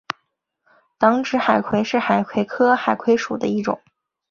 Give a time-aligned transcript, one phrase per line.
[0.97, 3.79] 等指海葵是海葵科海葵属的一种。